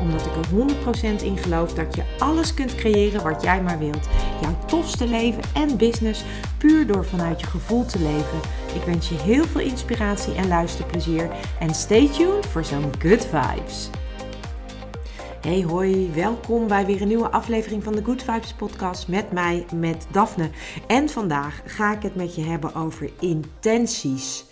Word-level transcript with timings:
Omdat 0.00 0.26
ik 0.26 0.36
er 0.36 1.18
100% 1.20 1.22
in 1.22 1.36
geloof 1.36 1.74
dat 1.74 1.94
je 1.94 2.02
alles 2.18 2.54
kunt 2.54 2.74
creëren 2.74 3.22
wat 3.22 3.42
jij 3.42 3.62
maar 3.62 3.78
wilt. 3.78 4.08
Jouw 4.40 4.58
tofste 4.66 5.06
leven 5.06 5.42
en 5.54 5.76
business 5.76 6.24
puur 6.58 6.86
door 6.86 7.04
vanuit 7.04 7.40
je 7.40 7.46
gevoel 7.46 7.84
te 7.84 7.98
leven. 7.98 8.40
Ik 8.74 8.82
wens 8.82 9.08
je 9.08 9.14
heel 9.14 9.44
veel 9.44 9.60
inspiratie 9.60 10.34
en 10.34 10.48
luisterplezier. 10.48 11.30
En 11.58 11.74
stay 11.74 12.08
tuned 12.08 12.46
voor 12.46 12.64
zo'n 12.64 12.92
good 12.98 13.26
vibes. 13.26 13.90
Hey 15.40 15.62
hoi, 15.62 16.10
welkom 16.14 16.66
bij 16.66 16.86
weer 16.86 17.02
een 17.02 17.08
nieuwe 17.08 17.30
aflevering 17.30 17.84
van 17.84 17.92
de 17.92 18.04
Good 18.04 18.22
Vibes 18.22 18.52
podcast 18.52 19.08
met 19.08 19.32
mij, 19.32 19.66
met 19.74 20.06
Daphne. 20.10 20.50
En 20.86 21.08
vandaag 21.08 21.62
ga 21.64 21.92
ik 21.92 22.02
het 22.02 22.14
met 22.14 22.34
je 22.34 22.42
hebben 22.42 22.74
over 22.74 23.10
intenties. 23.20 24.44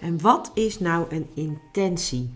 En 0.00 0.20
wat 0.20 0.50
is 0.54 0.78
nou 0.78 1.06
een 1.08 1.30
intentie? 1.34 2.30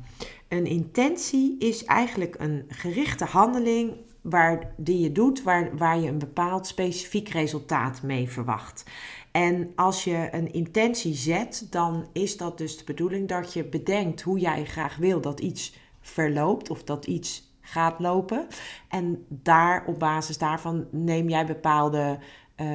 Een 0.54 0.66
intentie 0.66 1.58
is 1.58 1.84
eigenlijk 1.84 2.34
een 2.38 2.64
gerichte 2.68 3.24
handeling 3.24 3.92
waar, 4.20 4.72
die 4.76 5.00
je 5.00 5.12
doet 5.12 5.42
waar, 5.42 5.76
waar 5.76 5.98
je 5.98 6.08
een 6.08 6.18
bepaald 6.18 6.66
specifiek 6.66 7.28
resultaat 7.28 8.02
mee 8.02 8.28
verwacht. 8.28 8.84
En 9.30 9.72
als 9.74 10.04
je 10.04 10.28
een 10.30 10.52
intentie 10.52 11.14
zet, 11.14 11.66
dan 11.70 12.06
is 12.12 12.36
dat 12.36 12.58
dus 12.58 12.76
de 12.76 12.84
bedoeling 12.84 13.28
dat 13.28 13.52
je 13.52 13.64
bedenkt 13.64 14.22
hoe 14.22 14.38
jij 14.38 14.64
graag 14.64 14.96
wil 14.96 15.20
dat 15.20 15.40
iets 15.40 15.76
verloopt 16.00 16.70
of 16.70 16.84
dat 16.84 17.06
iets 17.06 17.52
gaat 17.60 18.00
lopen. 18.00 18.46
En 18.88 19.24
daar 19.28 19.84
op 19.86 19.98
basis 19.98 20.38
daarvan 20.38 20.86
neem 20.90 21.28
jij 21.28 21.46
bepaalde 21.46 22.18
uh, 22.60 22.66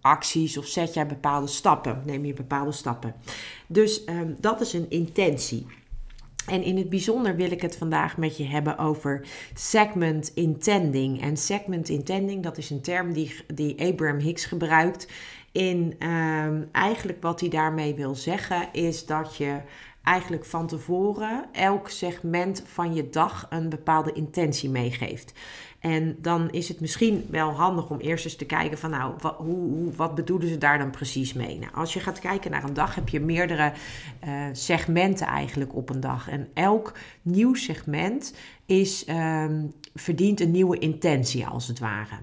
acties 0.00 0.56
of 0.56 0.66
zet 0.66 0.94
jij 0.94 1.06
bepaalde 1.06 1.46
stappen. 1.46 2.02
Neem 2.06 2.24
je 2.24 2.32
bepaalde 2.32 2.72
stappen. 2.72 3.14
Dus 3.66 4.02
um, 4.08 4.36
dat 4.40 4.60
is 4.60 4.72
een 4.72 4.90
intentie. 4.90 5.66
En 6.46 6.62
in 6.62 6.76
het 6.76 6.88
bijzonder 6.88 7.36
wil 7.36 7.50
ik 7.50 7.62
het 7.62 7.76
vandaag 7.76 8.16
met 8.16 8.36
je 8.36 8.44
hebben 8.44 8.78
over 8.78 9.26
segment 9.54 10.30
intending. 10.34 11.22
En 11.22 11.36
segment 11.36 11.88
intending, 11.88 12.42
dat 12.42 12.58
is 12.58 12.70
een 12.70 12.80
term 12.80 13.12
die, 13.12 13.34
die 13.54 13.80
Abraham 13.80 14.18
Hicks 14.18 14.44
gebruikt. 14.44 15.08
In 15.52 15.96
um, 16.08 16.68
eigenlijk 16.72 17.22
wat 17.22 17.40
hij 17.40 17.48
daarmee 17.48 17.94
wil 17.94 18.14
zeggen, 18.14 18.68
is 18.72 19.06
dat 19.06 19.36
je 19.36 19.60
eigenlijk 20.02 20.44
van 20.44 20.66
tevoren 20.66 21.44
elk 21.52 21.88
segment 21.88 22.62
van 22.66 22.94
je 22.94 23.08
dag 23.08 23.46
een 23.50 23.68
bepaalde 23.68 24.12
intentie 24.12 24.70
meegeeft. 24.70 25.32
En 25.82 26.16
dan 26.20 26.50
is 26.50 26.68
het 26.68 26.80
misschien 26.80 27.26
wel 27.30 27.50
handig 27.50 27.90
om 27.90 27.98
eerst 27.98 28.24
eens 28.24 28.36
te 28.36 28.44
kijken 28.44 28.78
van 28.78 28.90
nou, 28.90 29.14
wat, 29.18 29.34
hoe, 29.36 29.70
hoe, 29.70 29.92
wat 29.92 30.14
bedoelen 30.14 30.48
ze 30.48 30.58
daar 30.58 30.78
dan 30.78 30.90
precies 30.90 31.32
mee? 31.32 31.58
Nou, 31.58 31.74
als 31.74 31.92
je 31.92 32.00
gaat 32.00 32.18
kijken 32.18 32.50
naar 32.50 32.64
een 32.64 32.74
dag 32.74 32.94
heb 32.94 33.08
je 33.08 33.20
meerdere 33.20 33.72
uh, 34.24 34.32
segmenten 34.52 35.26
eigenlijk 35.26 35.74
op 35.74 35.88
een 35.88 36.00
dag. 36.00 36.28
En 36.28 36.48
elk 36.54 36.92
nieuw 37.22 37.54
segment 37.54 38.34
is, 38.72 39.08
um, 39.08 39.72
verdient 39.94 40.40
een 40.40 40.50
nieuwe 40.50 40.78
intentie 40.78 41.46
als 41.46 41.68
het 41.68 41.78
ware. 41.78 42.14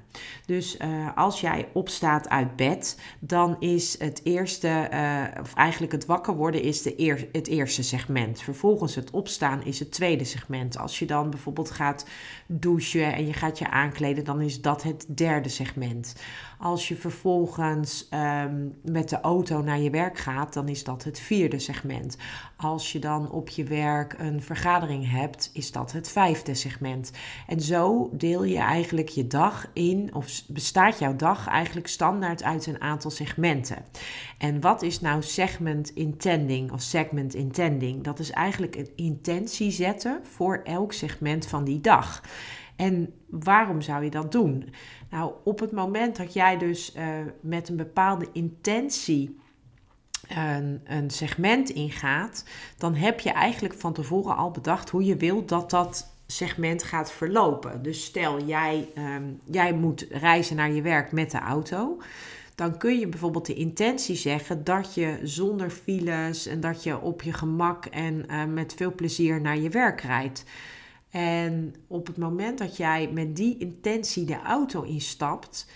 Dus 0.46 0.78
uh, 0.78 1.18
als 1.18 1.42
jij 1.42 1.68
opstaat 1.74 2.30
uit 2.30 2.56
bed, 2.56 3.00
dan 3.20 3.56
is 3.60 4.00
het 4.00 4.22
eerste, 4.24 4.90
uh, 4.94 5.42
of 5.42 5.54
eigenlijk 5.54 5.92
het 5.92 6.06
wakker 6.06 6.36
worden 6.36 6.62
is 6.62 6.82
de 6.82 7.00
eer, 7.00 7.28
het 7.32 7.48
eerste 7.48 7.84
segment. 7.84 8.42
Vervolgens 8.42 8.96
het 8.96 9.12
opstaan 9.12 9.64
is 9.64 9.80
het 9.80 9.92
tweede 9.92 10.24
segment. 10.24 10.78
Als 10.78 11.00
je 11.00 11.06
dan 11.06 11.30
bijvoorbeeld 11.30 11.72
gaat 11.72 12.06
douchen 12.48 13.14
en 13.14 13.26
je 13.26 13.34
gaat 13.34 13.60
je 13.60 13.70
aankleden, 13.70 14.24
dan 14.24 14.42
is 14.42 14.62
dat 14.62 14.84
het 14.84 15.06
derde 15.08 15.50
segment. 15.50 16.16
Als 16.58 16.88
je 16.88 16.96
vervolgens 16.96 18.08
um, 18.14 18.74
met 18.84 19.10
de 19.10 19.22
auto 19.22 19.62
naar 19.62 19.80
je 19.80 19.90
werk 19.90 20.18
gaat, 20.18 20.54
dan 20.54 20.68
is 20.68 20.84
dat 20.84 21.04
het 21.04 21.20
vierde 21.20 21.60
segment. 21.60 22.18
Als 22.58 22.92
je 22.92 23.00
dan 23.00 23.32
op 23.32 23.50
je 23.50 23.64
werk 23.64 24.16
een 24.18 24.42
vergadering 24.42 25.12
hebt, 25.12 25.50
is 25.54 25.72
dat 25.72 25.92
het 25.92 26.10
vijfde 26.10 26.39
segment. 26.46 27.12
En 27.48 27.62
zo 27.62 28.10
deel 28.14 28.44
je 28.44 28.58
eigenlijk 28.58 29.10
je 29.10 29.28
dag 29.28 29.68
in, 29.74 30.10
of 30.14 30.42
bestaat 30.48 31.00
jouw 31.00 31.16
dag 31.16 31.48
eigenlijk 31.48 31.88
standaard 31.88 32.44
uit 32.44 32.66
een 32.66 32.82
aantal 32.82 33.12
segmenten. 33.12 33.86
En 34.38 34.62
wat 34.62 34.82
is 34.82 35.02
nou 35.02 35.22
segment 35.22 35.90
intending 35.90 36.72
of 36.72 36.82
segment 36.82 37.34
intending? 37.34 38.04
Dat 38.04 38.20
is 38.20 38.32
eigenlijk 38.32 38.76
een 38.76 38.90
intentie 38.96 39.72
zetten 39.72 40.20
voor 40.24 40.62
elk 40.64 40.94
segment 40.94 41.48
van 41.48 41.64
die 41.64 41.82
dag. 41.82 42.22
En 42.76 43.14
waarom 43.30 43.82
zou 43.82 44.04
je 44.04 44.10
dat 44.10 44.32
doen? 44.32 44.74
Nou, 45.10 45.34
op 45.44 45.60
het 45.60 45.72
moment 45.72 46.16
dat 46.16 46.34
jij 46.34 46.58
dus 46.58 46.96
uh, 46.96 47.08
met 47.42 47.70
een 47.70 47.76
bepaalde 47.76 48.30
intentie 48.34 49.40
een, 50.28 50.82
een 50.84 51.10
segment 51.10 51.70
ingaat, 51.70 52.46
dan 52.78 52.96
heb 52.96 53.20
je 53.20 53.32
eigenlijk 53.32 53.74
van 53.74 53.94
tevoren 53.94 54.36
al 54.36 54.52
bedacht 54.52 54.90
hoe 54.90 55.04
je 55.04 55.16
wilt 55.16 55.50
dat 55.50 55.70
dat 55.70 56.18
segment 56.32 56.84
gaat 56.84 57.12
verlopen. 57.12 57.82
Dus 57.82 58.06
stel 58.06 58.44
jij, 58.44 58.90
um, 58.98 59.40
jij 59.44 59.74
moet 59.74 60.06
reizen 60.10 60.56
naar 60.56 60.72
je 60.72 60.82
werk 60.82 61.12
met 61.12 61.32
de 61.32 61.40
auto. 61.40 61.98
Dan 62.56 62.78
kun 62.78 63.00
je 63.00 63.08
bijvoorbeeld 63.08 63.46
de 63.46 63.54
intentie 63.54 64.16
zeggen 64.16 64.64
dat 64.64 64.94
je 64.94 65.20
zonder 65.24 65.70
files 65.70 66.46
en 66.46 66.60
dat 66.60 66.84
je 66.84 67.02
op 67.02 67.22
je 67.22 67.34
gemak 67.34 67.86
en 67.86 68.26
uh, 68.32 68.46
met 68.46 68.74
veel 68.74 68.96
plezier 68.96 69.42
naar 69.42 69.58
je 69.58 69.70
werk 69.70 70.02
rijdt. 70.02 70.44
En 71.10 71.76
op 71.88 72.08
het 72.08 72.18
moment 72.18 72.58
dat 72.58 72.78
jij 72.78 73.10
met 73.14 73.36
die 73.36 73.58
intentie 73.58 74.26
de 74.26 74.42
auto 74.42 74.82
instapt, 74.82 75.68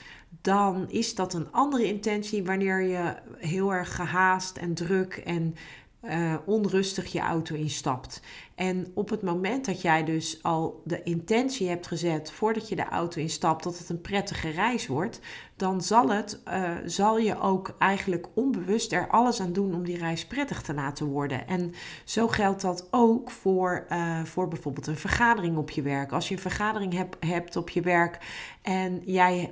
dan 0.41 0.89
is 0.89 1.15
dat 1.15 1.33
een 1.33 1.51
andere 1.51 1.87
intentie 1.87 2.43
wanneer 2.43 2.81
je 2.81 3.15
heel 3.37 3.73
erg 3.73 3.95
gehaast 3.95 4.57
en 4.57 4.73
druk 4.73 5.13
en 5.13 5.55
uh, 6.03 6.35
onrustig 6.45 7.11
je 7.11 7.19
auto 7.19 7.55
instapt. 7.55 8.21
En 8.55 8.87
op 8.93 9.09
het 9.09 9.21
moment 9.21 9.65
dat 9.65 9.81
jij 9.81 10.03
dus 10.03 10.39
al 10.41 10.81
de 10.85 11.03
intentie 11.03 11.69
hebt 11.69 11.87
gezet 11.87 12.31
voordat 12.31 12.69
je 12.69 12.75
de 12.75 12.87
auto 12.89 13.21
instapt 13.21 13.63
dat 13.63 13.77
het 13.77 13.89
een 13.89 14.01
prettige 14.01 14.49
reis 14.49 14.87
wordt, 14.87 15.19
dan 15.55 15.81
zal, 15.81 16.09
het, 16.09 16.41
uh, 16.47 16.71
zal 16.85 17.17
je 17.17 17.39
ook 17.39 17.75
eigenlijk 17.79 18.27
onbewust 18.33 18.91
er 18.91 19.07
alles 19.07 19.41
aan 19.41 19.53
doen 19.53 19.73
om 19.73 19.83
die 19.83 19.97
reis 19.97 20.25
prettig 20.25 20.61
te 20.61 20.73
laten 20.73 21.05
worden. 21.05 21.47
En 21.47 21.73
zo 22.03 22.27
geldt 22.27 22.61
dat 22.61 22.87
ook 22.91 23.31
voor, 23.31 23.85
uh, 23.89 24.23
voor 24.23 24.47
bijvoorbeeld 24.47 24.87
een 24.87 24.97
vergadering 24.97 25.57
op 25.57 25.69
je 25.69 25.81
werk. 25.81 26.11
Als 26.11 26.27
je 26.27 26.35
een 26.35 26.41
vergadering 26.41 26.93
heb, 26.93 27.17
hebt 27.19 27.55
op 27.55 27.69
je 27.69 27.81
werk 27.81 28.17
en 28.61 29.01
jij 29.05 29.51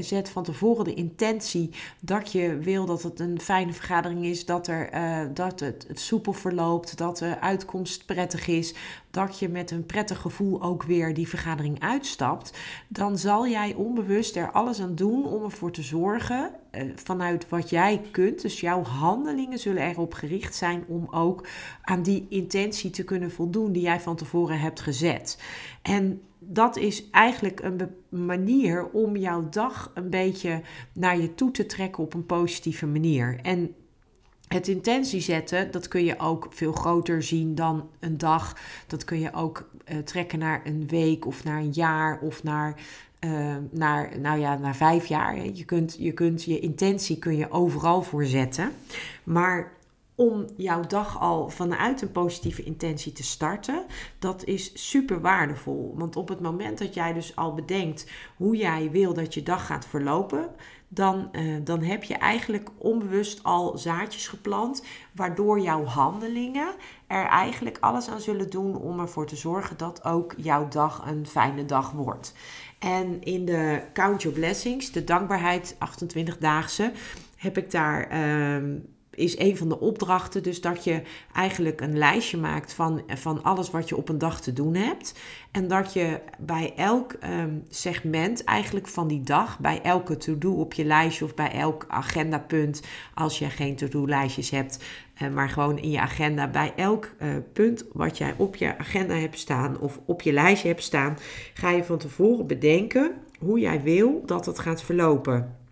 zet 0.00 0.28
van 0.28 0.42
tevoren 0.42 0.84
de 0.84 0.94
intentie 0.94 1.70
dat 2.00 2.32
je 2.32 2.58
wil 2.58 2.86
dat 2.86 3.02
het 3.02 3.20
een 3.20 3.40
fijne 3.40 3.72
vergadering 3.72 4.24
is, 4.24 4.46
dat, 4.46 4.66
er, 4.66 4.94
uh, 4.94 5.20
dat 5.34 5.60
het, 5.60 5.84
het 5.88 6.00
soepel 6.00 6.32
verloopt, 6.32 6.98
dat 6.98 7.18
de 7.18 7.40
uitkomst 7.40 8.06
prettig 8.06 8.46
is, 8.46 8.74
dat 9.10 9.38
je 9.38 9.48
met 9.48 9.70
een 9.70 9.86
prettig 9.86 10.20
gevoel 10.20 10.62
ook 10.62 10.82
weer 10.82 11.14
die 11.14 11.28
vergadering 11.28 11.80
uitstapt, 11.80 12.58
dan 12.88 13.18
zal 13.18 13.48
jij 13.48 13.74
onbewust 13.74 14.36
er 14.36 14.52
alles 14.52 14.80
aan 14.80 14.94
doen 14.94 15.03
om 15.12 15.44
ervoor 15.44 15.70
te 15.70 15.82
zorgen 15.82 16.50
eh, 16.70 16.82
vanuit 16.94 17.48
wat 17.48 17.70
jij 17.70 18.00
kunt. 18.10 18.42
Dus 18.42 18.60
jouw 18.60 18.82
handelingen 18.82 19.58
zullen 19.58 19.82
erop 19.82 20.14
gericht 20.14 20.54
zijn 20.54 20.84
om 20.88 21.06
ook 21.10 21.46
aan 21.82 22.02
die 22.02 22.26
intentie 22.28 22.90
te 22.90 23.04
kunnen 23.04 23.30
voldoen 23.30 23.72
die 23.72 23.82
jij 23.82 24.00
van 24.00 24.16
tevoren 24.16 24.60
hebt 24.60 24.80
gezet. 24.80 25.42
En 25.82 26.22
dat 26.38 26.76
is 26.76 27.10
eigenlijk 27.10 27.60
een 27.60 27.90
manier 28.08 28.90
om 28.90 29.16
jouw 29.16 29.48
dag 29.48 29.90
een 29.94 30.10
beetje 30.10 30.62
naar 30.92 31.18
je 31.18 31.34
toe 31.34 31.50
te 31.50 31.66
trekken 31.66 32.02
op 32.02 32.14
een 32.14 32.26
positieve 32.26 32.86
manier. 32.86 33.38
En 33.42 33.74
het 34.48 34.68
intentie 34.68 35.20
zetten, 35.20 35.70
dat 35.70 35.88
kun 35.88 36.04
je 36.04 36.18
ook 36.18 36.46
veel 36.50 36.72
groter 36.72 37.22
zien 37.22 37.54
dan 37.54 37.88
een 38.00 38.18
dag. 38.18 38.56
Dat 38.86 39.04
kun 39.04 39.20
je 39.20 39.32
ook 39.32 39.70
uh, 39.92 39.98
trekken 39.98 40.38
naar 40.38 40.60
een 40.64 40.86
week 40.88 41.26
of 41.26 41.44
naar 41.44 41.58
een 41.58 41.72
jaar 41.72 42.18
of 42.18 42.42
naar, 42.42 42.74
uh, 43.20 43.56
naar, 43.70 44.18
nou 44.20 44.40
ja, 44.40 44.58
naar 44.58 44.76
vijf 44.76 45.06
jaar. 45.06 45.46
Je 45.46 45.64
kunt, 45.64 45.96
je 45.98 46.12
kunt 46.12 46.44
je 46.44 46.60
intentie 46.60 47.18
kun 47.18 47.36
je 47.36 47.50
overal 47.50 48.02
voor 48.02 48.24
zetten. 48.24 48.72
Maar 49.24 49.72
om 50.14 50.44
jouw 50.56 50.80
dag 50.80 51.20
al 51.20 51.48
vanuit 51.48 52.02
een 52.02 52.12
positieve 52.12 52.62
intentie 52.62 53.12
te 53.12 53.22
starten, 53.22 53.84
dat 54.18 54.44
is 54.44 54.88
super 54.88 55.20
waardevol. 55.20 55.94
Want 55.96 56.16
op 56.16 56.28
het 56.28 56.40
moment 56.40 56.78
dat 56.78 56.94
jij 56.94 57.12
dus 57.12 57.36
al 57.36 57.54
bedenkt 57.54 58.10
hoe 58.36 58.56
jij 58.56 58.90
wil 58.90 59.14
dat 59.14 59.34
je 59.34 59.42
dag 59.42 59.66
gaat 59.66 59.86
verlopen, 59.86 60.50
dan, 60.88 61.28
uh, 61.32 61.56
dan 61.64 61.82
heb 61.82 62.04
je 62.04 62.14
eigenlijk 62.14 62.70
onbewust 62.78 63.42
al 63.42 63.78
zaadjes 63.78 64.28
geplant, 64.28 64.84
waardoor 65.12 65.60
jouw 65.60 65.84
handelingen 65.84 66.74
er 67.06 67.26
eigenlijk 67.26 67.78
alles 67.80 68.08
aan 68.08 68.20
zullen 68.20 68.50
doen 68.50 68.76
om 68.76 69.00
ervoor 69.00 69.26
te 69.26 69.36
zorgen 69.36 69.76
dat 69.76 70.04
ook 70.04 70.34
jouw 70.36 70.68
dag 70.68 71.06
een 71.06 71.26
fijne 71.26 71.64
dag 71.64 71.90
wordt. 71.90 72.34
En 72.78 73.22
in 73.22 73.44
de 73.44 73.82
Count 73.92 74.22
Your 74.22 74.38
Blessings, 74.38 74.92
de 74.92 75.04
dankbaarheid 75.04 75.76
28-daagse, 75.76 76.92
heb 77.36 77.58
ik 77.58 77.70
daar. 77.70 78.12
Uh, 78.12 78.80
is 79.16 79.38
een 79.38 79.56
van 79.56 79.68
de 79.68 79.80
opdrachten. 79.80 80.42
Dus 80.42 80.60
dat 80.60 80.84
je 80.84 81.02
eigenlijk 81.32 81.80
een 81.80 81.98
lijstje 81.98 82.36
maakt 82.36 82.72
van, 82.72 83.02
van 83.06 83.42
alles 83.42 83.70
wat 83.70 83.88
je 83.88 83.96
op 83.96 84.08
een 84.08 84.18
dag 84.18 84.40
te 84.40 84.52
doen 84.52 84.74
hebt. 84.74 85.14
En 85.50 85.68
dat 85.68 85.92
je 85.92 86.20
bij 86.38 86.72
elk 86.76 87.12
um, 87.24 87.62
segment 87.68 88.44
eigenlijk 88.44 88.88
van 88.88 89.08
die 89.08 89.20
dag, 89.20 89.58
bij 89.58 89.82
elke 89.82 90.16
to-do 90.16 90.52
op 90.52 90.72
je 90.72 90.84
lijstje 90.84 91.24
of 91.24 91.34
bij 91.34 91.52
elk 91.52 91.84
agendapunt, 91.88 92.82
als 93.14 93.38
je 93.38 93.50
geen 93.50 93.76
to-do-lijstjes 93.76 94.50
hebt, 94.50 94.84
uh, 95.22 95.30
maar 95.30 95.48
gewoon 95.48 95.78
in 95.78 95.90
je 95.90 96.00
agenda, 96.00 96.48
bij 96.48 96.72
elk 96.76 97.10
uh, 97.18 97.28
punt 97.52 97.84
wat 97.92 98.18
jij 98.18 98.34
op 98.36 98.56
je 98.56 98.78
agenda 98.78 99.14
hebt 99.14 99.38
staan 99.38 99.80
of 99.80 100.00
op 100.04 100.22
je 100.22 100.32
lijstje 100.32 100.68
hebt 100.68 100.82
staan, 100.82 101.18
ga 101.54 101.70
je 101.70 101.84
van 101.84 101.98
tevoren 101.98 102.46
bedenken 102.46 103.12
hoe 103.38 103.58
jij 103.58 103.82
wil 103.82 104.22
dat 104.26 104.46
het 104.46 104.58
gaat 104.58 104.82
verlopen. 104.82 105.63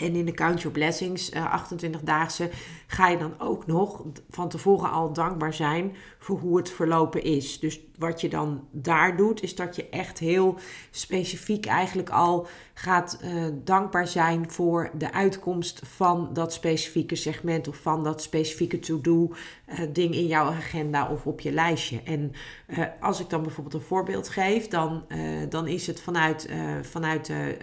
En 0.00 0.14
in 0.14 0.24
de 0.24 0.32
Count 0.32 0.60
Your 0.60 0.78
Blessings, 0.78 1.30
uh, 1.30 1.38
eh, 1.38 1.52
28-daagse, 1.52 2.50
ga 2.86 3.08
je 3.08 3.18
dan 3.18 3.34
ook 3.38 3.66
nog 3.66 4.04
van 4.30 4.48
tevoren 4.48 4.90
al 4.90 5.12
dankbaar 5.12 5.54
zijn 5.54 5.96
voor 6.18 6.38
hoe 6.38 6.56
het 6.56 6.70
verlopen 6.70 7.22
is. 7.22 7.58
Dus 7.58 7.80
wat 7.98 8.20
je 8.20 8.28
dan 8.28 8.66
daar 8.70 9.16
doet, 9.16 9.42
is 9.42 9.54
dat 9.54 9.76
je 9.76 9.88
echt 9.88 10.18
heel 10.18 10.58
specifiek 10.90 11.66
eigenlijk 11.66 12.10
al 12.10 12.46
gaat 12.74 13.18
uh, 13.24 13.44
dankbaar 13.64 14.06
zijn 14.06 14.50
voor 14.50 14.90
de 14.94 15.12
uitkomst 15.12 15.80
van 15.84 16.30
dat 16.32 16.52
specifieke 16.52 17.14
segment 17.14 17.68
of 17.68 17.76
van 17.76 18.04
dat 18.04 18.22
specifieke 18.22 18.78
to-do 18.78 19.32
uh, 19.70 19.78
ding 19.92 20.14
in 20.14 20.26
jouw 20.26 20.44
agenda 20.44 21.10
of 21.10 21.26
op 21.26 21.40
je 21.40 21.52
lijstje. 21.52 22.00
En 22.04 22.32
uh, 22.66 22.84
als 23.00 23.20
ik 23.20 23.30
dan 23.30 23.42
bijvoorbeeld 23.42 23.74
een 23.74 23.88
voorbeeld 23.88 24.28
geef, 24.28 24.68
dan, 24.68 25.04
dan 25.48 25.66
is 25.66 25.86
het 25.86 26.00
vanuit, 26.00 26.48
vanuit 26.82 27.26
de 27.26 27.56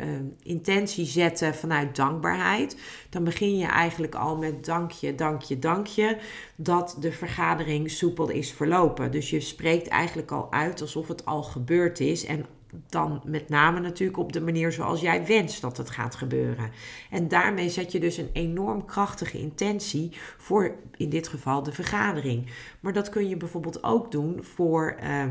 intentie 0.43 1.05
zetten, 1.05 1.55
vanuit 1.55 1.95
dankbaarheid. 1.95 2.77
Dan 3.09 3.23
begin 3.23 3.57
je 3.57 3.65
eigenlijk 3.65 4.15
al 4.15 4.37
met 4.37 4.65
dankje, 4.65 5.15
dankje, 5.15 5.59
dankje 5.59 6.17
dat 6.55 6.97
de 6.99 7.11
vergadering 7.11 7.91
soepel 7.91 8.29
is 8.29 8.51
verlopen. 8.51 9.11
Dus 9.11 9.29
je 9.29 9.39
spreekt 9.39 9.87
eigenlijk 9.87 10.31
al 10.31 10.51
uit 10.51 10.81
alsof 10.81 11.07
het 11.07 11.25
al 11.25 11.43
gebeurd 11.43 11.99
is. 11.99 12.25
En 12.25 12.45
dan 12.89 13.21
met 13.25 13.49
name 13.49 13.79
natuurlijk 13.79 14.17
op 14.17 14.33
de 14.33 14.41
manier 14.41 14.71
zoals 14.71 15.01
jij 15.01 15.25
wenst 15.25 15.61
dat 15.61 15.77
het 15.77 15.89
gaat 15.89 16.15
gebeuren. 16.15 16.71
En 17.09 17.27
daarmee 17.27 17.69
zet 17.69 17.91
je 17.91 17.99
dus 17.99 18.17
een 18.17 18.29
enorm 18.33 18.85
krachtige 18.85 19.39
intentie 19.39 20.11
voor 20.37 20.75
in 20.97 21.09
dit 21.09 21.27
geval 21.27 21.63
de 21.63 21.71
vergadering. 21.73 22.49
Maar 22.79 22.93
dat 22.93 23.09
kun 23.09 23.29
je 23.29 23.37
bijvoorbeeld 23.37 23.83
ook 23.83 24.11
doen 24.11 24.43
voor 24.43 24.97
uh, 25.03 25.23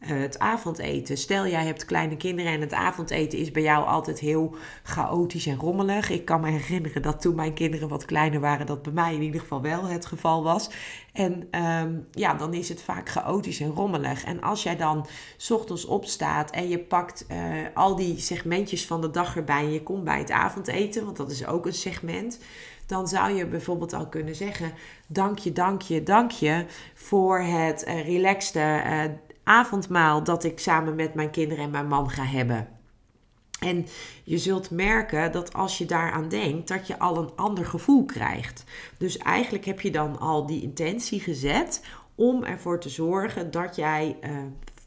het 0.00 0.38
avondeten. 0.38 1.16
Stel 1.16 1.46
jij 1.46 1.64
hebt 1.64 1.84
kleine 1.84 2.16
kinderen 2.16 2.52
en 2.52 2.60
het 2.60 2.72
avondeten 2.72 3.38
is 3.38 3.50
bij 3.50 3.62
jou 3.62 3.86
altijd 3.86 4.18
heel 4.18 4.54
chaotisch 4.82 5.46
en 5.46 5.56
rommelig. 5.56 6.10
Ik 6.10 6.24
kan 6.24 6.40
me 6.40 6.50
herinneren 6.50 7.02
dat 7.02 7.20
toen 7.20 7.34
mijn 7.34 7.54
kinderen 7.54 7.88
wat 7.88 8.04
kleiner 8.04 8.40
waren, 8.40 8.66
dat 8.66 8.82
bij 8.82 8.92
mij 8.92 9.14
in 9.14 9.22
ieder 9.22 9.40
geval 9.40 9.60
wel 9.60 9.84
het 9.84 10.06
geval 10.06 10.42
was. 10.42 10.70
En 11.12 11.48
um, 11.60 12.06
ja, 12.10 12.34
dan 12.34 12.54
is 12.54 12.68
het 12.68 12.82
vaak 12.82 13.08
chaotisch 13.08 13.60
en 13.60 13.70
rommelig. 13.70 14.24
En 14.24 14.40
als 14.42 14.62
jij 14.62 14.76
dan 14.76 15.06
ochtends 15.50 15.84
opstaat 15.84 16.50
en 16.50 16.68
je 16.68 16.78
pakt 16.78 17.26
uh, 17.30 17.36
al 17.74 17.96
die 17.96 18.18
segmentjes 18.18 18.86
van 18.86 19.00
de 19.00 19.10
dag 19.10 19.36
erbij 19.36 19.62
en 19.62 19.72
je 19.72 19.82
komt 19.82 20.04
bij 20.04 20.18
het 20.18 20.30
avondeten, 20.30 21.04
want 21.04 21.16
dat 21.16 21.30
is 21.30 21.46
ook 21.46 21.66
een 21.66 21.72
segment 21.72 22.38
dan 22.86 23.08
zou 23.08 23.32
je 23.32 23.46
bijvoorbeeld 23.46 23.92
al 23.92 24.08
kunnen 24.08 24.34
zeggen: 24.34 24.72
Dank 25.06 25.38
je, 25.38 25.52
dank 25.52 25.82
je, 25.82 26.02
dank 26.02 26.30
je 26.30 26.64
voor 26.94 27.40
het 27.40 27.84
uh, 27.88 28.04
relaxte 28.06 28.82
uh, 28.86 29.04
avondmaal 29.44 30.24
dat 30.24 30.44
ik 30.44 30.58
samen 30.58 30.94
met 30.94 31.14
mijn 31.14 31.30
kinderen 31.30 31.64
en 31.64 31.70
mijn 31.70 31.88
man 31.88 32.10
ga 32.10 32.24
hebben. 32.24 32.68
En 33.60 33.86
je 34.24 34.38
zult 34.38 34.70
merken 34.70 35.32
dat 35.32 35.52
als 35.52 35.78
je 35.78 35.84
daaraan 35.84 36.28
denkt, 36.28 36.68
dat 36.68 36.86
je 36.86 36.98
al 36.98 37.16
een 37.16 37.30
ander 37.36 37.66
gevoel 37.66 38.04
krijgt. 38.04 38.64
Dus 38.98 39.18
eigenlijk 39.18 39.64
heb 39.64 39.80
je 39.80 39.90
dan 39.90 40.18
al 40.18 40.46
die 40.46 40.62
intentie 40.62 41.20
gezet 41.20 41.84
om 42.14 42.44
ervoor 42.44 42.80
te 42.80 42.88
zorgen 42.88 43.50
dat 43.50 43.76
jij 43.76 44.16
uh, 44.24 44.30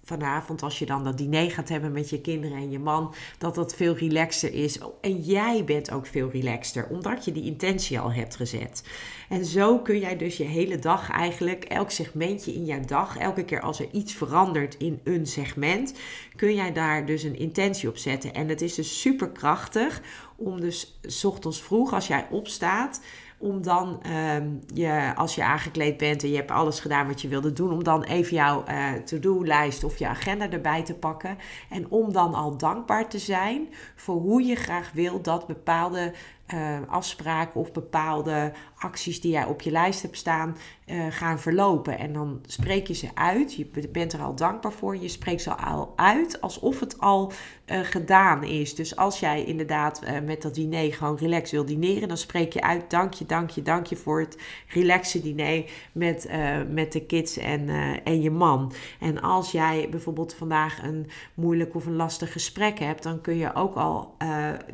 vanavond, 0.04 0.64
als 0.64 0.80
je 0.80 0.86
dan 0.86 1.04
dat 1.04 1.18
diner 1.18 1.52
gaat 1.52 1.70
hebben 1.70 1.92
met 1.92 2.10
je 2.10 2.22
kinderen 2.22 2.58
en 2.58 2.72
je 2.72 2.80
man, 2.80 3.14
dat 3.38 3.56
dat 3.56 3.76
veel 3.76 3.96
relaxter 3.96 4.54
is. 4.54 4.80
En 5.02 5.22
jij 5.22 5.64
bent 5.64 5.92
ook 5.92 6.06
veel 6.06 6.30
relaxter, 6.30 6.88
omdat 6.88 7.26
je 7.26 7.32
die 7.32 7.46
intentie 7.46 8.00
al 8.00 8.12
hebt 8.12 8.36
gezet. 8.36 8.84
En 9.30 9.46
zo 9.46 9.80
kun 9.80 10.00
jij 10.00 10.18
dus 10.18 10.38
je 10.38 10.44
hele 10.44 10.80
dag 10.80 11.10
eigenlijk, 11.10 11.64
elk 11.64 11.92
segmentje 11.92 12.54
in 12.54 12.66
jouw 12.66 12.86
dag, 12.86 13.18
elke 13.18 13.46
keer 13.46 13.62
als 13.62 13.80
er 13.80 13.88
iets 13.92 14.14
verandert 14.14 14.76
in 14.78 15.00
een 15.04 15.26
segment, 15.26 15.94
kun 16.36 16.54
jij 16.56 16.74
daar 16.74 17.06
dus 17.06 17.24
een 17.24 17.40
intentie 17.40 17.90
op 17.90 17.98
zetten. 17.98 18.34
En 18.34 18.48
het 18.48 18.62
is 18.62 18.74
dus 18.76 19.02
super 19.02 19.30
krachtig 19.30 20.02
om 20.36 20.62
dus 20.62 21.00
ochtends 21.24 21.62
vroeg, 21.62 21.94
als 21.94 22.08
jij 22.08 22.28
opstaat, 22.32 23.02
om 23.44 23.62
dan, 23.62 24.02
um, 24.36 24.60
je, 24.74 25.12
als 25.16 25.36
je 25.36 25.44
aangekleed 25.44 25.98
bent 25.98 26.24
en 26.24 26.30
je 26.30 26.36
hebt 26.36 26.52
alles 26.52 26.80
gedaan 26.80 27.08
wat 27.08 27.22
je 27.22 27.28
wilde 27.28 27.54
doen, 27.54 27.72
om 27.72 27.84
dan 27.84 28.04
even 28.04 28.36
jouw 28.36 28.64
uh, 28.70 28.92
to-do-lijst 28.92 29.84
of 29.84 29.98
je 29.98 30.08
agenda 30.08 30.50
erbij 30.50 30.84
te 30.84 30.94
pakken. 30.94 31.38
En 31.70 31.90
om 31.90 32.12
dan 32.12 32.34
al 32.34 32.58
dankbaar 32.58 33.10
te 33.10 33.20
zijn 33.20 33.68
voor 33.96 34.16
hoe 34.16 34.44
je 34.44 34.56
graag 34.56 34.92
wil 34.92 35.22
dat 35.22 35.48
bepaalde 35.48 36.14
uh, 36.54 36.78
afspraken 36.88 37.60
of 37.60 37.72
bepaalde 37.72 38.52
acties 38.78 39.22
die 39.22 39.32
jij 39.32 39.46
op 39.46 39.62
je 39.62 39.72
lijst 39.72 40.02
hebt 40.02 40.18
staan 40.18 40.58
uh, 40.86 41.06
gaan 41.10 41.40
verlopen. 41.40 42.00
En 42.00 42.14
dan 42.14 42.42
spreek 42.46 42.88
je 42.88 42.94
ze 42.94 43.08
uit. 43.14 43.54
Je 43.54 43.68
bent 43.92 44.14
er 44.14 44.22
al 44.22 44.36
dankbaar 44.36 44.72
voor. 44.72 44.98
Je 44.98 45.08
spreekt 45.08 45.42
ze 45.42 45.56
al 45.56 45.94
uit 45.96 46.42
alsof 46.42 46.80
het 46.80 47.00
al 47.00 47.32
uh, 47.66 47.80
gedaan 47.80 48.44
is. 48.44 48.76
Dus 48.76 48.96
als 48.96 49.20
jij 49.20 49.44
inderdaad 49.44 50.02
met 50.26 50.42
dat 50.42 50.56
diner 50.56 50.94
gewoon 50.94 51.18
relax 51.18 51.52
wil 51.52 51.66
dineren, 51.66 52.08
dan 52.08 52.18
spreek 52.18 52.54
je 52.54 52.62
uit: 52.62 52.90
dank 52.90 53.14
je, 53.14 53.26
dank 53.26 53.50
je, 53.50 53.62
dank 53.62 53.86
je 53.86 53.96
voor 53.96 54.20
het 54.20 54.38
relaxe 54.68 55.22
diner 55.22 55.64
met, 55.92 56.30
met 56.70 56.92
de 56.92 57.06
kids 57.06 57.38
en, 57.38 57.70
en 58.04 58.22
je 58.22 58.32
man. 58.32 58.74
En 59.00 59.22
als 59.22 59.52
jij 59.52 59.88
bijvoorbeeld 59.90 60.34
vandaag 60.34 60.84
een 60.84 61.10
moeilijk 61.34 61.76
of 61.76 61.86
een 61.86 61.96
lastig 61.96 62.32
gesprek 62.32 62.80
hebt, 62.80 63.04
dan 63.04 63.22
kun 63.22 63.38
je 63.38 63.56
ook 63.56 63.76
al 63.76 64.16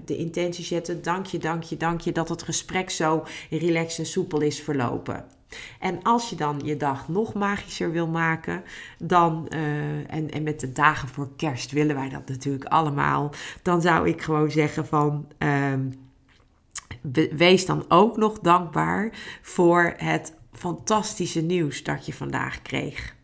de 0.06 0.18
intentie 0.18 0.66
zetten: 0.66 1.02
dank 1.02 1.26
je, 1.26 1.38
dank 1.38 1.59
je 1.64 1.70
je, 1.70 1.78
dank 1.78 2.02
je 2.02 2.12
dat 2.12 2.30
het 2.30 2.44
gesprek 2.44 2.90
zo 2.90 3.24
relaxed 3.50 4.00
en 4.00 4.06
soepel 4.06 4.42
is 4.42 4.62
verlopen. 4.62 5.26
En 5.80 6.04
als 6.04 6.30
je 6.30 6.36
dan 6.36 6.62
je 6.64 6.78
dag 6.78 7.08
nog 7.08 7.34
magischer 7.34 7.92
wil 7.92 8.08
maken, 8.08 8.64
dan, 8.98 9.46
uh, 9.54 10.14
en, 10.14 10.30
en 10.30 10.44
met 10.44 10.60
de 10.60 10.72
dagen 10.72 11.08
voor 11.08 11.30
kerst 11.36 11.72
willen 11.72 11.96
wij 11.96 12.10
dat 12.10 12.28
natuurlijk 12.28 12.66
allemaal, 12.66 13.32
dan 13.62 13.82
zou 13.82 14.08
ik 14.08 14.22
gewoon 14.22 14.52
zeggen 14.52 14.86
van. 14.86 15.28
Uh, 15.40 15.74
wees 17.32 17.66
dan 17.66 17.86
ook 17.88 18.18
nog 18.18 18.40
dankbaar 18.40 19.12
voor 19.42 19.94
het 19.98 20.34
fantastische 20.52 21.42
nieuws 21.42 21.84
dat 21.84 22.06
je 22.06 22.14
vandaag 22.14 22.62
kreeg. 22.62 23.16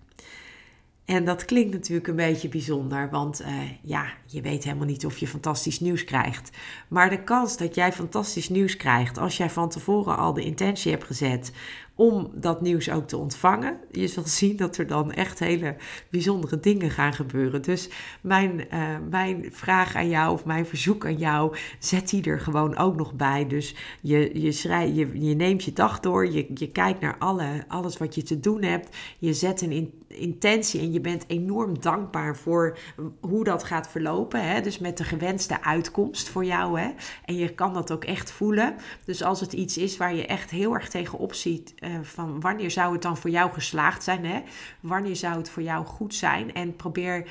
En 1.05 1.25
dat 1.25 1.45
klinkt 1.45 1.73
natuurlijk 1.73 2.07
een 2.07 2.15
beetje 2.15 2.49
bijzonder, 2.49 3.09
want 3.09 3.41
uh, 3.41 3.47
ja, 3.81 4.05
je 4.35 4.41
weet 4.41 4.63
helemaal 4.63 4.85
niet 4.85 5.05
of 5.05 5.17
je 5.17 5.27
fantastisch 5.27 5.79
nieuws 5.79 6.03
krijgt. 6.03 6.49
Maar 6.87 7.09
de 7.09 7.23
kans 7.23 7.57
dat 7.57 7.75
jij 7.75 7.91
fantastisch 7.91 8.49
nieuws 8.49 8.77
krijgt 8.77 9.17
als 9.17 9.37
jij 9.37 9.49
van 9.49 9.69
tevoren 9.69 10.17
al 10.17 10.33
de 10.33 10.43
intentie 10.43 10.91
hebt 10.91 11.03
gezet 11.03 11.51
om 11.95 12.31
dat 12.33 12.61
nieuws 12.61 12.89
ook 12.89 13.07
te 13.07 13.17
ontvangen. 13.17 13.77
Je 13.91 14.07
zal 14.07 14.27
zien 14.39 14.55
dat 14.55 14.77
er 14.77 14.87
dan 14.87 15.11
echt 15.11 15.39
hele 15.39 15.75
bijzondere 16.09 16.59
dingen 16.59 16.91
gaan 16.91 17.13
gebeuren. 17.13 17.61
Dus 17.61 17.89
mijn, 18.21 18.65
uh, 18.73 18.97
mijn 19.09 19.45
vraag 19.51 19.95
aan 19.95 20.09
jou 20.09 20.33
of 20.33 20.45
mijn 20.45 20.65
verzoek 20.65 21.05
aan 21.05 21.17
jou, 21.17 21.55
zet 21.79 22.09
die 22.09 22.23
er 22.23 22.39
gewoon 22.39 22.77
ook 22.77 22.95
nog 22.95 23.13
bij. 23.13 23.47
Dus 23.47 23.75
je, 24.01 24.41
je, 24.41 24.51
schrij, 24.51 24.93
je, 24.93 25.27
je 25.27 25.35
neemt 25.35 25.63
je 25.63 25.73
dag 25.73 25.99
door, 25.99 26.31
je, 26.31 26.51
je 26.53 26.71
kijkt 26.71 27.01
naar 27.01 27.17
alle, 27.17 27.65
alles 27.67 27.97
wat 27.97 28.15
je 28.15 28.23
te 28.23 28.39
doen 28.39 28.63
hebt. 28.63 28.97
Je 29.19 29.33
zet 29.33 29.61
een 29.61 29.71
in, 29.71 29.93
intentie 30.07 30.79
en 30.79 30.91
je 30.91 31.01
bent 31.01 31.23
enorm 31.27 31.79
dankbaar 31.79 32.37
voor 32.37 32.77
hoe 33.19 33.43
dat 33.43 33.63
gaat 33.63 33.87
verlopen. 33.87 34.24
Hè? 34.33 34.61
Dus 34.61 34.79
met 34.79 34.97
de 34.97 35.03
gewenste 35.03 35.61
uitkomst 35.61 36.29
voor 36.29 36.45
jou. 36.45 36.79
Hè? 36.79 36.89
En 37.25 37.35
je 37.35 37.53
kan 37.53 37.73
dat 37.73 37.91
ook 37.91 38.03
echt 38.03 38.31
voelen. 38.31 38.75
Dus 39.05 39.23
als 39.23 39.39
het 39.39 39.53
iets 39.53 39.77
is 39.77 39.97
waar 39.97 40.15
je 40.15 40.25
echt 40.25 40.51
heel 40.51 40.73
erg 40.73 40.89
tegenop 40.89 41.33
ziet 41.33 41.73
uh, 41.79 41.89
van 42.01 42.41
wanneer 42.41 42.71
zou 42.71 42.93
het 42.93 43.01
dan 43.01 43.17
voor 43.17 43.29
jou 43.29 43.51
geslaagd 43.51 44.03
zijn? 44.03 44.25
Hè? 44.25 44.41
Wanneer 44.79 45.15
zou 45.15 45.37
het 45.37 45.49
voor 45.49 45.63
jou 45.63 45.85
goed 45.85 46.15
zijn? 46.15 46.53
En 46.53 46.75
probeer 46.75 47.27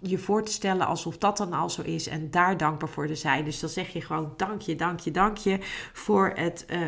je 0.00 0.18
voor 0.18 0.44
te 0.44 0.52
stellen 0.52 0.86
alsof 0.86 1.18
dat 1.18 1.36
dan 1.36 1.52
al 1.52 1.70
zo 1.70 1.82
is 1.82 2.06
en 2.06 2.30
daar 2.30 2.56
dankbaar 2.56 2.88
voor 2.88 3.06
te 3.06 3.14
zijn. 3.14 3.44
Dus 3.44 3.60
dan 3.60 3.70
zeg 3.70 3.88
je 3.88 4.00
gewoon 4.00 4.32
dank 4.36 4.60
je, 4.60 4.76
dank 4.76 5.00
je, 5.00 5.10
dank 5.10 5.36
je 5.36 5.58
voor 5.92 6.32
het, 6.34 6.66
uh, 6.70 6.78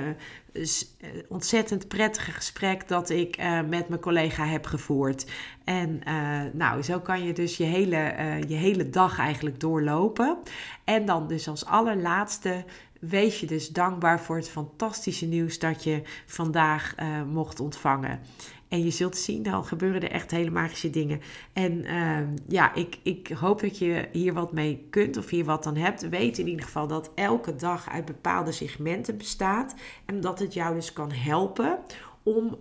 ontzettend 1.28 1.88
prettige 1.88 2.30
gesprek 2.30 2.88
dat 2.88 3.10
ik 3.10 3.36
met 3.68 3.88
mijn 3.88 4.00
collega 4.00 4.44
heb 4.44 4.66
gevoerd. 4.66 5.26
En 5.64 6.00
nou, 6.52 6.82
zo 6.82 7.00
kan 7.00 7.24
je 7.24 7.32
dus 7.32 7.56
je 7.56 7.64
hele, 7.64 8.14
je 8.48 8.54
hele 8.54 8.90
dag 8.90 9.18
eigenlijk 9.18 9.60
doorlopen. 9.60 10.38
En 10.84 11.04
dan 11.04 11.26
dus 11.26 11.48
als 11.48 11.64
allerlaatste 11.64 12.64
wees 13.00 13.40
je 13.40 13.46
dus 13.46 13.68
dankbaar 13.68 14.20
voor 14.20 14.36
het 14.36 14.48
fantastische 14.48 15.26
nieuws 15.26 15.58
dat 15.58 15.84
je 15.84 16.02
vandaag 16.26 16.94
mocht 17.26 17.60
ontvangen. 17.60 18.20
En 18.70 18.84
je 18.84 18.90
zult 18.90 19.16
zien, 19.16 19.42
dan 19.42 19.64
gebeuren 19.64 20.02
er 20.02 20.10
echt 20.10 20.30
hele 20.30 20.50
magische 20.50 20.90
dingen. 20.90 21.20
En 21.52 21.84
ehm, 21.84 22.26
ja, 22.48 22.74
ik, 22.74 22.98
ik 23.02 23.28
hoop 23.28 23.60
dat 23.60 23.78
je 23.78 24.08
hier 24.12 24.32
wat 24.32 24.52
mee 24.52 24.86
kunt 24.90 25.16
of 25.16 25.30
hier 25.30 25.44
wat 25.44 25.66
aan 25.66 25.76
hebt. 25.76 26.08
Weet 26.08 26.38
in 26.38 26.48
ieder 26.48 26.64
geval 26.64 26.86
dat 26.86 27.10
elke 27.14 27.56
dag 27.56 27.90
uit 27.90 28.04
bepaalde 28.04 28.52
segmenten 28.52 29.16
bestaat. 29.16 29.74
En 30.04 30.20
dat 30.20 30.38
het 30.38 30.54
jou 30.54 30.74
dus 30.74 30.92
kan 30.92 31.12
helpen 31.12 31.78
om 32.22 32.56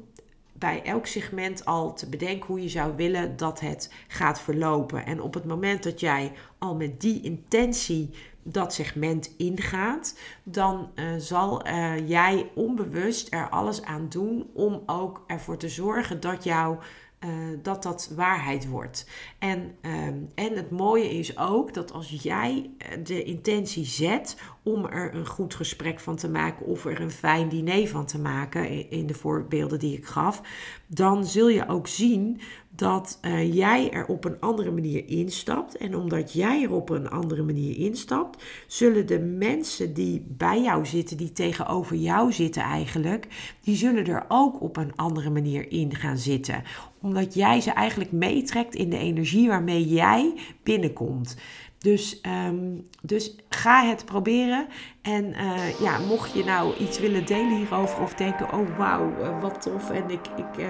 bij 0.54 0.84
elk 0.84 1.06
segment 1.06 1.66
al 1.66 1.94
te 1.94 2.10
bedenken 2.10 2.48
hoe 2.48 2.62
je 2.62 2.70
zou 2.70 2.96
willen 2.96 3.38
dat 3.38 3.60
het 3.60 3.94
gaat 4.08 4.42
verlopen. 4.42 5.06
En 5.06 5.22
op 5.22 5.34
het 5.34 5.46
moment 5.46 5.84
dat 5.84 6.00
jij 6.00 6.32
al 6.58 6.76
met 6.76 7.02
die 7.02 7.22
intentie 7.22 8.10
dat 8.44 8.74
segment 8.74 9.34
ingaat, 9.38 10.18
dan 10.44 10.92
uh, 10.96 11.06
zal 11.18 11.68
uh, 11.68 12.08
jij 12.10 12.52
onbewust 12.56 13.34
er 13.34 13.50
alles 13.50 13.84
aan 13.84 14.10
doen 14.10 14.50
om 14.54 14.84
ook 14.86 15.24
ervoor 15.28 15.58
te 15.58 15.70
zorgen 15.70 16.20
dat 16.20 16.44
jouw 16.44 16.80
uh, 17.20 17.30
dat 17.62 17.84
dat 17.84 18.12
waarheid 18.16 18.68
wordt. 18.68 19.10
En, 19.40 19.76
ehm, 19.82 20.18
en 20.36 20.56
het 20.56 20.72
mooie 20.72 21.10
is 21.10 21.38
ook 21.38 21.74
dat 21.74 21.92
als 21.92 22.10
jij 22.10 22.70
de 23.04 23.24
intentie 23.24 23.86
zet 23.86 24.38
om 24.64 24.86
er 24.86 25.16
een 25.16 25.26
goed 25.26 25.56
gesprek 25.56 26.00
van 26.00 26.16
te 26.16 26.30
maken 26.30 26.66
of 26.66 26.86
er 26.86 27.02
een 27.02 27.12
fijn 27.12 27.50
diner 27.50 27.88
van 27.88 28.06
te 28.06 28.20
maken, 28.20 28.90
in 28.90 29.08
de 29.08 29.14
voorbeelden 29.14 29.80
die 29.80 29.98
ik 29.98 30.06
gaf, 30.06 30.42
dan 30.88 31.26
zul 31.26 31.50
je 31.50 31.68
ook 31.68 31.88
zien 31.88 32.42
dat 32.80 33.20
uh, 33.22 33.54
jij 33.54 33.92
er 33.92 34.06
op 34.06 34.26
een 34.26 34.40
andere 34.40 34.72
manier 34.72 35.08
instapt. 35.08 35.78
En 35.78 35.96
omdat 35.96 36.34
jij 36.34 36.64
er 36.64 36.72
op 36.72 36.90
een 36.90 37.10
andere 37.10 37.44
manier 37.44 37.78
instapt, 37.78 38.44
zullen 38.68 39.08
de 39.08 39.20
mensen 39.20 39.94
die 39.94 40.26
bij 40.28 40.62
jou 40.62 40.86
zitten, 40.86 41.18
die 41.18 41.32
tegenover 41.32 41.96
jou 41.96 42.32
zitten 42.32 42.62
eigenlijk, 42.62 43.56
die 43.62 43.76
zullen 43.76 44.06
er 44.06 44.26
ook 44.28 44.62
op 44.62 44.78
een 44.78 44.96
andere 44.96 45.30
manier 45.30 45.72
in 45.72 45.96
gaan 45.96 46.18
zitten. 46.18 46.64
Omdat 47.02 47.34
jij 47.34 47.62
ze 47.62 47.72
eigenlijk 47.72 48.12
meetrekt 48.12 48.76
in 48.76 48.90
de 48.90 48.98
energie 48.98 49.48
waarmee 49.48 49.88
jij 49.88 50.34
binnenkomt. 50.64 51.38
Dus, 51.80 52.22
um, 52.48 52.88
dus 53.02 53.36
ga 53.50 53.84
het 53.84 54.06
proberen. 54.06 54.68
En 55.02 55.26
uh, 55.26 55.80
ja, 55.80 55.98
mocht 55.98 56.34
je 56.34 56.44
nou 56.44 56.76
iets 56.76 57.00
willen 57.00 57.26
delen 57.26 57.58
hierover 57.58 58.02
of 58.02 58.14
denken, 58.14 58.54
oh 58.54 58.78
wauw, 58.78 59.14
uh, 59.22 59.42
wat 59.42 59.62
tof. 59.62 59.90
En 59.90 60.10
ik, 60.10 60.28
ik, 60.36 60.58
uh, 60.58 60.68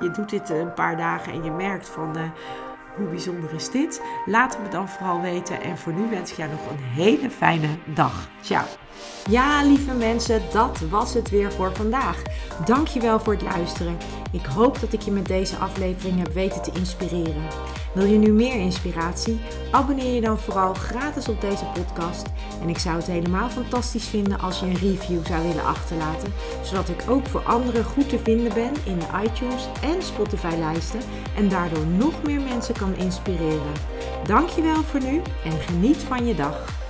je 0.00 0.10
doet 0.10 0.30
dit 0.30 0.48
een 0.48 0.74
paar 0.74 0.96
dagen 0.96 1.32
en 1.32 1.44
je 1.44 1.50
merkt 1.50 1.88
van 1.88 2.16
hoe 2.96 3.06
bijzonder 3.06 3.54
is 3.54 3.70
dit? 3.70 4.02
Laat 4.24 4.54
het 4.54 4.62
me 4.62 4.68
dan 4.68 4.88
vooral 4.88 5.20
weten. 5.20 5.62
En 5.62 5.78
voor 5.78 5.92
nu 5.92 6.10
wens 6.10 6.30
ik 6.30 6.36
jou 6.36 6.50
nog 6.50 6.70
een 6.70 7.02
hele 7.02 7.30
fijne 7.30 7.68
dag. 7.94 8.28
Ciao. 8.40 8.64
Ja, 9.28 9.62
lieve 9.64 9.92
mensen, 9.92 10.42
dat 10.52 10.80
was 10.90 11.14
het 11.14 11.30
weer 11.30 11.52
voor 11.52 11.74
vandaag. 11.74 12.22
Dankjewel 12.64 13.20
voor 13.20 13.32
het 13.32 13.42
luisteren. 13.42 13.96
Ik 14.32 14.44
hoop 14.44 14.80
dat 14.80 14.92
ik 14.92 15.00
je 15.00 15.10
met 15.10 15.26
deze 15.26 15.56
aflevering 15.56 16.18
heb 16.18 16.32
weten 16.32 16.62
te 16.62 16.70
inspireren. 16.74 17.44
Wil 17.94 18.04
je 18.04 18.18
nu 18.18 18.32
meer 18.32 18.60
inspiratie? 18.60 19.40
Abonneer 19.70 20.14
je 20.14 20.20
dan 20.20 20.38
vooral 20.38 20.74
gratis 20.74 21.28
op 21.28 21.40
deze 21.40 21.64
podcast. 21.64 22.26
En 22.62 22.68
ik 22.68 22.78
zou 22.78 22.96
het 22.96 23.06
helemaal 23.06 23.48
fantastisch 23.48 24.06
vinden 24.06 24.40
als 24.40 24.60
je 24.60 24.66
een 24.66 24.76
review 24.76 25.26
zou 25.26 25.46
willen 25.46 25.64
achterlaten, 25.64 26.32
zodat 26.62 26.88
ik 26.88 27.04
ook 27.08 27.26
voor 27.26 27.42
anderen 27.42 27.84
goed 27.84 28.08
te 28.08 28.18
vinden 28.18 28.54
ben 28.54 28.72
in 28.84 28.98
de 28.98 29.06
iTunes 29.24 29.68
en 29.82 30.02
Spotify 30.02 30.54
lijsten 30.58 31.00
en 31.36 31.48
daardoor 31.48 31.86
nog 31.86 32.22
meer 32.22 32.40
mensen 32.40 32.74
kan 32.86 33.04
inspireren. 33.04 33.72
Dankjewel 34.26 34.82
voor 34.82 35.00
nu 35.00 35.22
en 35.44 35.60
geniet 35.60 35.96
van 35.96 36.26
je 36.26 36.34
dag. 36.34 36.85